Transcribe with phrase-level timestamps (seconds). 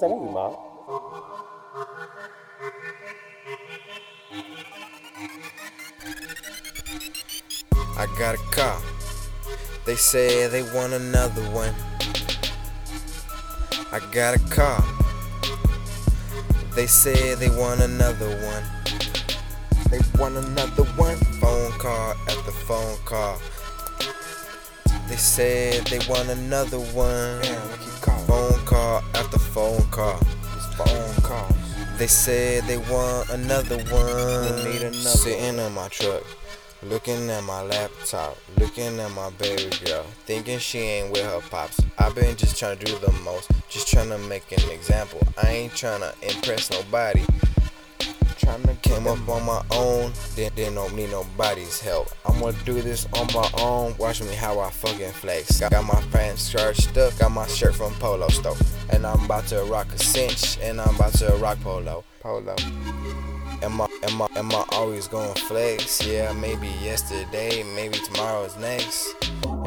[0.00, 0.56] You, mom.
[7.96, 8.80] I got a car.
[9.86, 11.74] They say they want another one.
[13.90, 14.84] I got a car.
[16.76, 18.62] They say they want another one.
[19.90, 21.16] They want another one.
[21.40, 23.40] Phone call after phone call.
[25.08, 27.87] They said they want another one.
[29.18, 30.18] After phone call.
[30.76, 31.56] Phone calls.
[31.98, 34.62] They said they want another one.
[34.62, 36.22] They need another Sitting in my truck.
[36.84, 41.80] Looking at my laptop, looking at my baby girl, thinking she ain't with her pops.
[41.98, 45.20] i been just trying to do the most, just trying to make an example.
[45.42, 47.24] I ain't trying to impress nobody.
[48.98, 52.08] Came up on my own, then then don't need nobody's help.
[52.26, 53.96] I'm gonna do this on my own.
[53.96, 55.60] Watch me how I fucking flex.
[55.60, 58.56] Got my pants charged up, got my shirt from Polo Store,
[58.90, 62.02] and I'm about to rock a cinch, and I'm about to rock Polo.
[62.18, 62.56] Polo.
[63.62, 66.04] Am I, am I, am I always gonna flex?
[66.04, 69.14] Yeah, maybe yesterday, maybe tomorrow's next.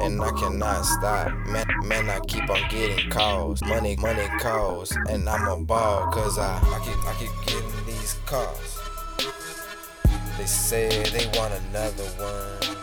[0.01, 1.31] And I cannot stop.
[1.47, 3.61] Man, man, I keep on getting calls.
[3.63, 4.91] Money, money calls.
[5.07, 8.80] And I'm a ball, cause I, I keep, I keep getting these calls.
[10.37, 12.77] They say they want another one.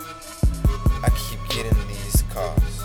[1.02, 2.82] I keep getting these calls.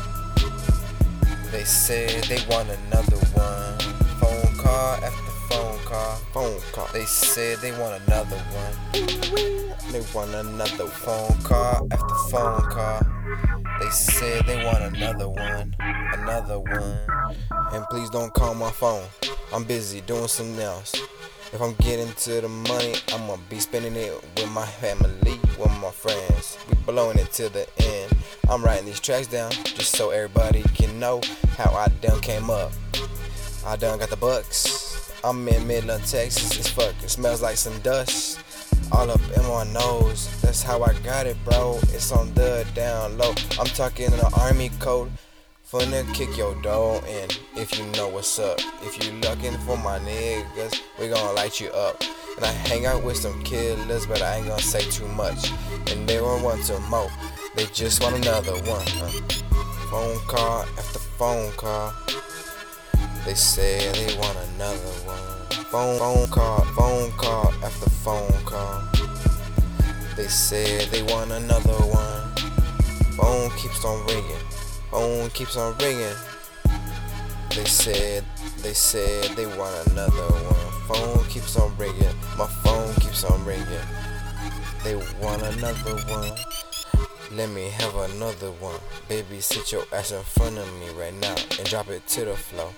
[1.51, 3.79] They say they want another one.
[4.19, 6.15] Phone call after phone call.
[6.33, 6.87] Phone call.
[6.93, 8.75] They said they want another one.
[9.91, 13.01] They want another phone call after phone call.
[13.79, 15.75] They said they want another one.
[15.79, 16.97] Another one.
[17.73, 19.05] And please don't call my phone.
[19.53, 20.95] I'm busy doing something else.
[21.53, 25.91] If I'm getting to the money, I'ma be spending it with my family, with my
[25.91, 26.57] friends.
[26.67, 28.11] We blowing it to the end.
[28.49, 31.21] I'm writing these tracks down just so everybody can know
[31.55, 32.71] how I done came up.
[33.67, 35.13] I done got the bucks.
[35.23, 36.57] I'm in Midland, Texas.
[36.57, 36.95] It's fuck.
[37.03, 38.39] It smells like some dust.
[38.91, 40.41] All up in my nose.
[40.41, 41.77] That's how I got it, bro.
[41.89, 43.35] It's on the down low.
[43.59, 45.11] I'm talking in the army code.
[45.73, 48.59] Finna kick your door in if you know what's up.
[48.83, 51.99] If you looking for my niggas, we gonna light you up.
[52.35, 55.51] And I hang out with some killers, but I ain't gonna say too much.
[55.87, 57.09] And they won't want to mo.
[57.55, 58.85] They just want another one.
[58.85, 59.09] Huh?
[59.89, 61.91] Phone call after phone call.
[63.25, 65.65] They say they want another one.
[65.71, 68.83] Phone, phone call, phone call after phone call.
[70.15, 72.35] They say they want another one.
[73.17, 74.52] Phone keeps on ringing.
[74.93, 76.13] Phone keeps on ringing.
[77.49, 78.23] They said,
[78.61, 80.71] they said they want another one.
[80.87, 82.15] Phone keeps on ringing.
[82.37, 83.65] My phone keeps on ringing.
[84.83, 86.37] They want another one.
[87.31, 88.79] Let me have another one.
[89.09, 92.35] Baby, sit your ass in front of me right now and drop it to the
[92.35, 92.71] floor.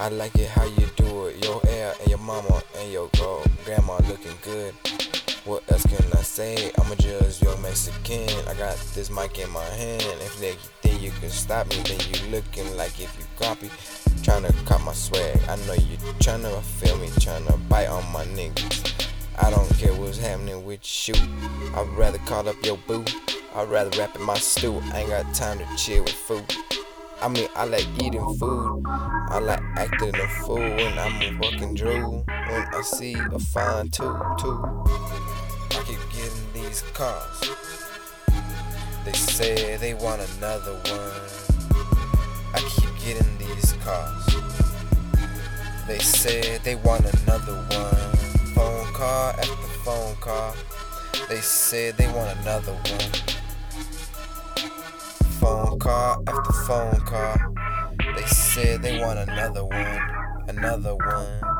[0.00, 1.44] I like it how you do it.
[1.44, 4.74] Your hair and your mama and your girl, grandma looking good.
[5.44, 6.72] What else can I say?
[6.78, 8.28] I'ma judge your Mexican.
[8.48, 10.02] I got this mic in my hand.
[10.20, 10.56] If they
[11.00, 13.68] you can stop me, then you looking like if you copy.
[14.22, 15.40] Tryna cop my swag.
[15.48, 19.08] I know you tryna feel me, tryna bite on my niggas.
[19.38, 21.14] I don't care what's happening with you.
[21.74, 23.04] I'd rather call up your boo.
[23.54, 24.80] I'd rather rap in my stew.
[24.92, 26.44] I ain't got time to chill with food.
[27.22, 28.82] I mean, I like eating food.
[28.86, 32.24] I like acting a fool when I'm a fucking drool.
[32.26, 34.84] When I see a fine too, too.
[35.70, 37.69] I keep getting these calls.
[39.10, 41.10] They say they want another one.
[42.54, 44.24] I keep getting these calls.
[45.88, 48.16] They say they want another one.
[48.54, 50.54] Phone call after phone call.
[51.28, 53.10] They said they want another one.
[55.40, 57.36] Phone call after phone call.
[58.14, 60.00] They said they want another one.
[60.46, 61.59] Another one.